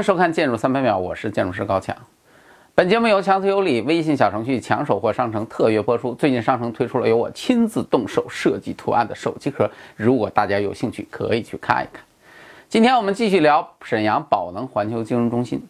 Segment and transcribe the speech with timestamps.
[0.00, 1.94] 迎收看《建筑三百秒》，我是建筑师高强。
[2.74, 6.14] 本节目由强词有理微信小程序抢手货商城特约播出。
[6.14, 12.02] 最近商城推出了由我亲自动手设计图案的手机壳，如果大家有兴趣，可以去看一看。
[12.66, 15.62] 今天我们继续聊沈阳宝能环球金融中心。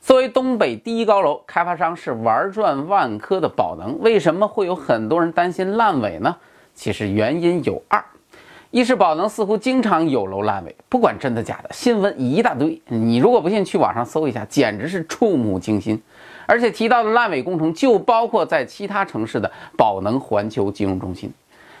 [0.00, 6.36] 作为东北第一高楼，开发商是玩转万科的宝能，为什么会有很多人担心烂尾呢？
[6.72, 8.04] 其实原因有二。
[8.72, 12.80] 一是宝能似乎经常有楼烂尾，不管真的假的，新闻一大堆。
[12.86, 16.02] 你如果不信，去网上搜一下，简直是触目惊心。
[16.46, 21.30] 而且提到的烂尾工程就包括在其他城市的宝能环球金融中心。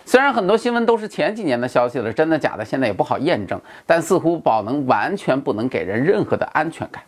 [0.04, 7.02] 虽然很多新闻都是前几年的消息了，真的假的现在也不好验证，但似乎宝能完全不能给人任何的安全感。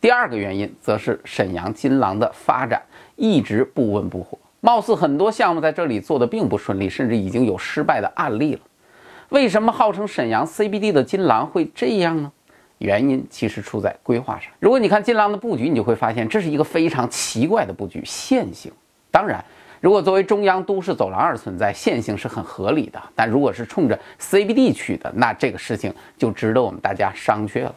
[0.00, 2.80] 第二个原因则是沈阳金廊的发展
[3.16, 8.60] 一直不温不火，貌似很多项目在这里做的并不顺利，甚至已经有失败的案例了。
[9.30, 12.30] 为什么号称沈阳 CBD 的金廊会这样呢？
[12.78, 14.50] 原因其实出在规划上。
[14.58, 18.72] 如果你看金廊的布局，你就会发现这是一个非常奇怪的布局，线性。
[19.08, 19.44] 当然，
[19.80, 23.00] 如果作为中央都市走廊而存在，线性是很合理的。
[23.14, 27.74] 但如果是冲着 CBD 去的，那这个事情就值得我们大家商榷了。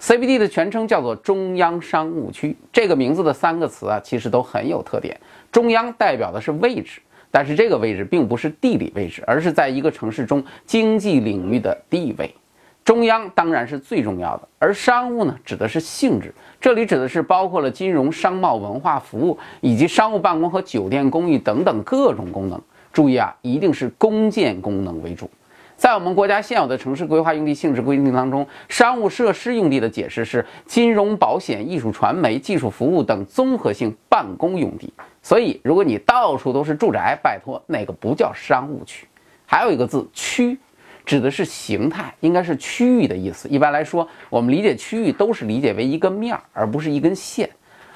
[0.00, 5.18] CBD 的全称叫做中央商务区，这个名字的三个词啊，其实都很有特点。
[5.50, 7.00] 中央代表的是位置。
[7.30, 12.34] 但是这个位置并不是地理位置，而是在一个城市中经济领域的地位。
[12.82, 16.34] 中央当然是最重要的，而商务呢，指的是性质。
[16.60, 22.60] 这里指的是包括了金融、商贸、文化服务以及商务办公和酒店、公寓等等各种功能。
[22.92, 25.30] 注意啊，一定是公建功能为主。
[25.76, 34.92] 在我们国家现有的城市规划用地性质规定当中，商务设施用地的解释是金融、保险、艺术传媒、技术服务等综合性办公用地。
[35.22, 39.06] 所以，如果你到处都是住宅，拜托，那个不叫商务区。
[39.46, 40.58] 还有一个字“区”，
[41.04, 43.48] 指的是形态，应该是区域的意思。
[43.48, 47.48] 一般来说，我们理解区域都是理解为一个面儿，而不是一根线。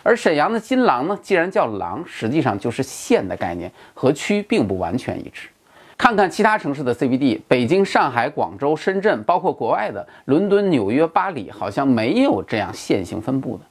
[0.02, 5.48] 而沈阳的金廊呢，既然叫廊，实际上就是线的概念，和区并不完全一致。
[5.96, 13.64] 看看其他城市的 CBD，北京、上海、广州、深圳，包括国外的伦敦、纽约、巴黎，好像没有这样线性分布的。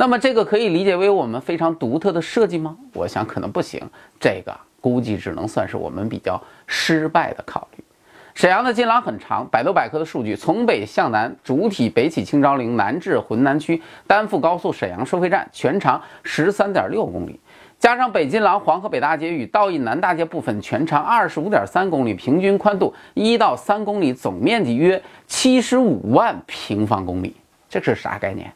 [0.00, 2.76] 那么这个可以理解为我们非常独特的设计吗？
[2.92, 3.82] 我想可能不行，
[4.20, 7.82] 这个估计只能算是我们比较失败的考虑。
[8.32, 17.40] 沈阳的金廊很长，百度百科的数据从北向南，主体北起清昭陵，南至浑南区，单附高速沈阳收费站，全长十三点六公里。
[17.80, 27.34] 加上北金廊黄河北大街与道义南大街部分，全长二十五点三公里，平均宽度一到三公里，总面积约七十五万平方公里。
[27.68, 28.52] 这是啥概念？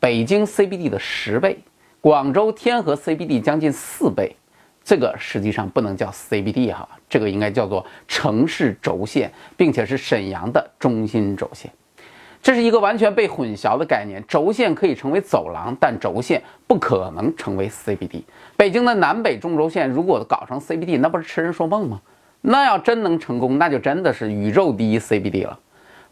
[0.00, 1.58] 北京 CBD 的十倍，
[2.00, 4.34] 广州天河 CBD 将近四倍。
[4.82, 11.70] 这个实际上不能叫 CBD 哈，这个应该叫做城市轴线，并且是沈阳的中心轴线。
[12.42, 14.24] 这是一个完全被混淆的概念。
[14.26, 18.22] 轴线可以成为走廊，但轴线不可能成为 CBD。
[18.56, 22.00] 北京的南北中轴线如果搞成 CBD，那不是痴人说梦吗？
[22.40, 25.58] 那要真能成功，那就真的是宇宙第一 CBD 了。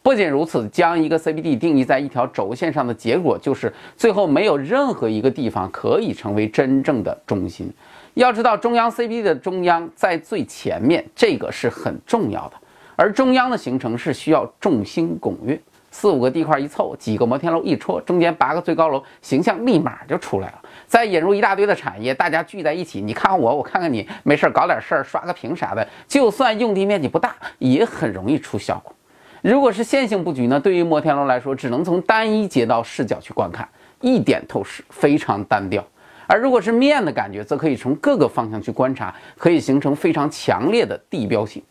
[0.02, 7.70] 不仅如此，将一个 CBD 定义在一条轴线上的结果，就是最后没有任何一个地方可以成为真正的中心。
[8.14, 12.54] 要知道，中央 CBD 的中央在最前面，这个是很重要的。
[12.96, 15.60] 而中央的形成是需要众星拱月。
[15.90, 20.62] 四五个地块一凑，几个摩天楼一戳，中间八个最高楼，形象立马就出来了。
[20.86, 28.94] 再引入一大堆的产业，大家聚在一起，你看我，我看看你，没事搞点事儿，刷个屏啥的，就算用地面积不大，也很容易出效果。
[29.42, 30.58] 如果是线性布局呢？
[30.58, 33.68] 对于摩天楼来说，只能从单一街道视角去观看，
[34.00, 35.84] 一点透视，非常单调。
[36.26, 41.62] 而如果是面的感觉，则可以从各个方向去观察，可以形成非常强烈的地标性。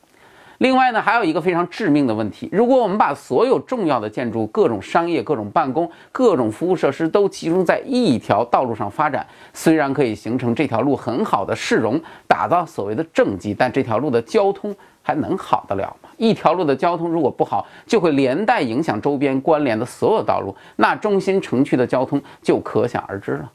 [0.59, 16.06] 另外呢，还有一个非常致命的问题：如果我们把所有重要的建筑、各种商业、各种办公、各种服务设施都集中在一条道路上发展，虽然可以形成这条路很好的市容，打造所谓的政绩，但这条路的交通还能好得了吗？
[16.17, 23.51] 一条路的交通如果不好，就会连带影响周边关联的所有道路，那中心城区的交通就可想而知了。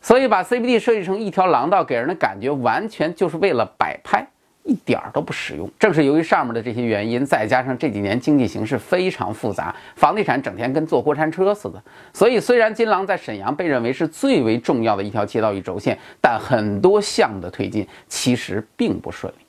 [0.00, 4.26] 所以，把 CBD 设计成一条廊道，给人的感觉完全就是为了摆拍。
[4.64, 5.68] 一点儿都不实用。
[5.76, 11.82] 正是由于上面的这些原因，再加上这几年经济形势非常复杂，房地产整天跟坐过山车似的，
[12.12, 19.41] 所以虽然金廊在沈阳被认为是最为重要的一条街道与轴线，但很多项目的推进其实并不顺利。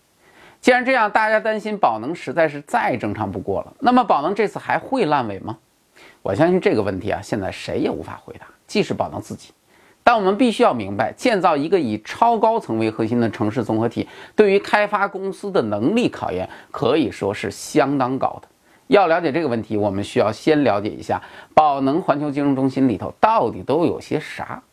[0.64, 3.74] 既然这样，大家担心宝能实在是再正常不过了。
[3.80, 5.58] 那么宝能这次还会烂尾吗？
[6.22, 9.52] 我相信这个问题啊，现在谁也无法回答，即使宝能自己。
[10.06, 14.08] 但我们必须要明白，建造一个以超高层为核心的城市综合体，
[14.38, 18.48] 对于开发公司的能力考验可以说是相当高的。
[18.88, 21.22] 要了解这个问题，我们需要先了解一下
[21.54, 24.64] 宝能环球金融中心里头到底都有些啥。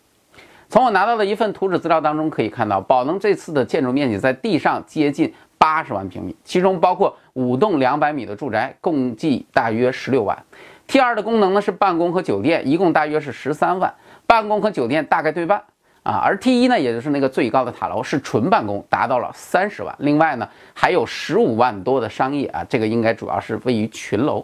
[0.69, 10.43] 从我拿到的一份图纸资料当中可以看到，宝能这次的建筑面积在地上接近八十万平米，其中包括五栋两百米的住宅，共计大约十六万。
[10.87, 13.93] T 二的功能呢是办公和酒店，一共大约是十三万，
[14.27, 15.63] 办公和酒店大概对半
[16.03, 16.17] 啊。
[16.25, 19.95] 而 T 一呢，也就是那个最高的塔楼是纯办公，达到了三十万。
[19.99, 24.43] 另外呢，还有十五万多的商业啊，这个应该主要是位于群楼。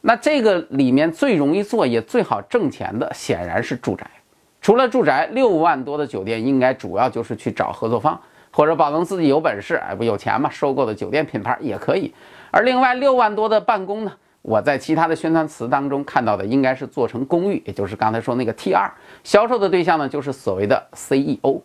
[0.00, 4.04] 那这个里面最容易做也最好挣钱的，显然是住宅。
[4.60, 8.20] 除了住宅，六万多的酒店应该主要就是去找合作方，
[8.52, 12.12] 或者宝能自己有本事，哎，不有钱嘛，收购的酒店品牌也可以。
[12.50, 14.12] 而另外六万多的办公呢，
[14.42, 18.92] 我在其他的宣传词当中看到的应该是做成公寓，也就是刚才说那个 T 二，
[19.24, 21.62] 销售的对象呢就是所谓的 CEO。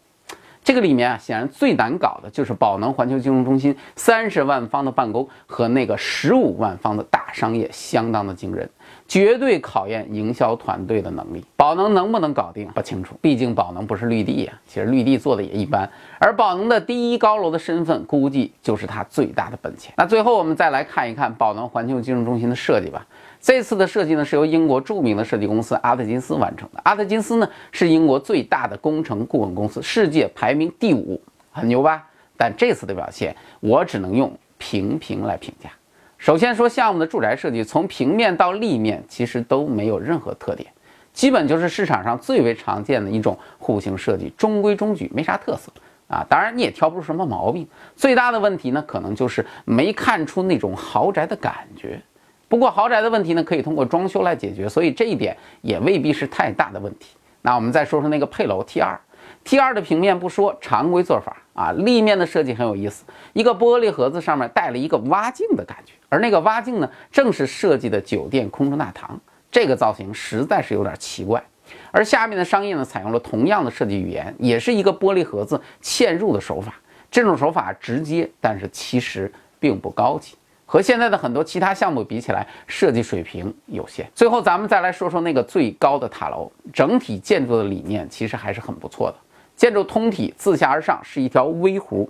[0.63, 8.69] 这个里面啊，显然最难搞的就是宝能环球金融中心三十万方的办公和那个十五万方的大商业，相当的惊人。
[9.07, 14.53] 绝对考验营销团队的能力，宝能能不能搞定不清楚，毕竟宝能不是绿地呀。
[14.67, 15.89] 其实绿地做的也一般，
[16.19, 19.93] 而宝能的第一高楼的身份，估计就是它最大的本钱。
[19.97, 23.05] 那最后我们再来看一看宝能环球金融中心的设计吧。
[23.39, 26.81] 这次的设计呢，是由英国著名的设计公司阿特金斯完成的。
[26.83, 31.21] 阿特金斯呢，是英国最大的工程顾问公司，世界排名第五，
[31.51, 32.05] 很牛吧？
[32.35, 35.69] 但这次的表现，我只能用平平来评价。
[36.17, 40.67] 首先说项目的住宅设计，从平面到立面其实都没有任何特点，
[41.13, 45.71] 基本就是市场上最为常见的一种户型设计，中规中矩，没啥特色
[46.07, 46.25] 啊。
[46.27, 47.67] 当然你也挑不出什么毛病。
[47.95, 52.01] 最大的问题呢，可能就是没看出那种豪宅的感觉。
[52.47, 57.15] 不过豪宅的问题呢，可以通过装修来解决，所以这一点也未必是太大的问题。
[57.43, 58.99] 那我们再说说那个配楼 T 二。
[59.43, 69.19] T 二的平面不说，常规做法啊，立面的设计很有意思，一个玻璃盒子上面带了一个挖镜的感觉，而那个挖镜呢，正是设计的酒店空中大堂，
[69.49, 71.43] 这个造型实在是有点奇怪。
[71.91, 76.75] 而下面的商业呢，采用了同样的设计语言，也是一个玻璃盒子嵌入的手法，
[77.11, 80.35] 这种手法直接，但是其实并不高级。
[80.69, 84.05] 和现在的很多其他项目比起来，设计水平有限。
[84.13, 89.15] 最后，咱们再来说说那个最高的塔楼，整体建筑的理念其实还是很不错的。
[89.55, 92.05] 建筑通体自下而上是一条微弧，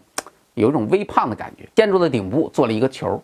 [0.55, 1.69] 有一种微胖的感觉。
[1.75, 3.21] 建筑的顶部做了一个球，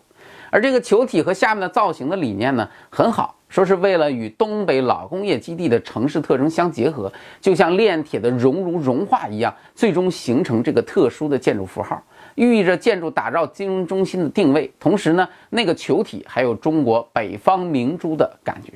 [0.50, 12.00] 而这个球体和下面的造型的理念呢很好，说是为了与东北老工业基地的城市特征相结合，就像炼铁的熔炉融化一样，最终形成这个特殊的建筑符号，
[12.34, 14.72] 寓意着建筑打造金融中心的定位。
[14.78, 18.72] 同时呢，那个球体还有中国北方明珠的感觉。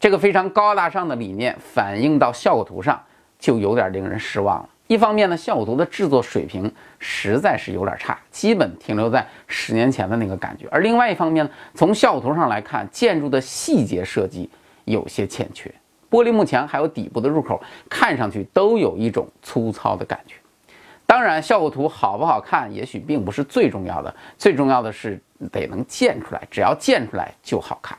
[0.00, 3.02] 这个非常高大上的理念反映到效果图上。
[3.40, 4.68] 就有点令人失望了。
[4.88, 14.50] 一方面呢，效果图的制作水平实在是有点差，基本停留在十年前的那个感觉；而另外一方面呢，从效果图上来看，建筑的细节设计
[14.86, 15.72] 有些欠缺，
[16.10, 20.34] 玻璃幕墙还有底部的入口，看上去都有一种粗糙的感觉。
[21.08, 25.18] 当然，效果图好不好看，也许并不是最重要的，最重要的是
[25.50, 27.96] 得能建出来，只要建出来就好看。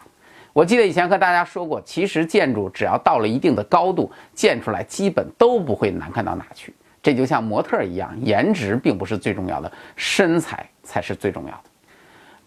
[0.54, 6.72] 我记得以前和大家说过，其实建筑只要到了一定的高度，建出来基本都不会难看到哪去。
[7.02, 11.69] 这就像模特一样，颜值并不是最重要的，身材才是最重要的。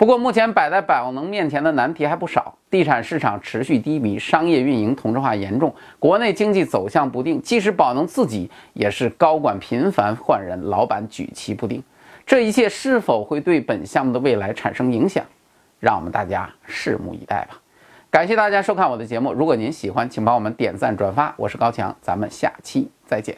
[0.02, 7.40] 不过目前摆在宝能面前的难题还不少：地产市场持续低迷，商业运营同质化严重，国内经济走向不定。
[7.40, 11.80] 即使宝能自己也是高管频繁换人，老板举棋不定。
[12.26, 15.24] 这一切是否会对本项目的未来产生影响？
[15.78, 17.60] 让我们大家拭目以待吧。
[18.10, 19.32] 感谢大家收看我的节目。
[19.32, 21.32] 如果您喜欢，请帮我们点赞转发。
[21.36, 23.36] 我是高强，咱们下期再见。